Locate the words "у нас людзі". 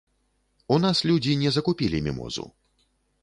0.75-1.35